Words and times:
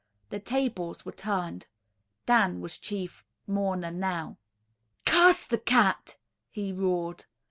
The 0.31 0.39
tables 0.39 1.05
were 1.05 1.11
turned. 1.11 1.67
Dan 2.25 2.59
was 2.59 2.79
chief 2.79 3.23
mourner 3.45 3.91
now. 3.91 4.39
"Curse 5.05 5.43
the 5.43 5.59
cat!" 5.59 6.17
he 6.49 6.73
roared. 6.73 7.25